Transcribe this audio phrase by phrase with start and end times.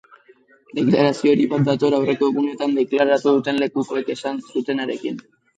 [0.79, 5.25] Deklarazio hori bat dator aurreko egunetan deklaratu duten lekukoek esan zutenarekin.